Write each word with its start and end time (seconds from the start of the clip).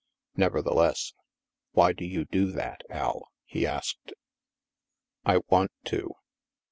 Nevertheless, 0.35 1.13
"Why 1.73 1.93
do 1.93 2.03
you 2.05 2.25
do 2.25 2.49
that, 2.53 2.81
Al?" 2.89 3.29
he 3.45 3.67
asked. 3.67 4.13
I 5.27 5.41
want 5.51 5.71
to." 5.85 6.15